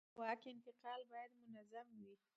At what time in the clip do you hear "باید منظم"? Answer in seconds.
1.11-1.87